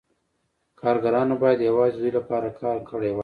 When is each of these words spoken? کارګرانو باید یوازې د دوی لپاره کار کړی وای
کارګرانو 0.81 1.35
باید 1.43 1.59
یوازې 1.69 1.95
د 1.99 2.01
دوی 2.01 2.11
لپاره 2.17 2.47
کار 2.61 2.77
کړی 2.89 3.09
وای 3.11 3.19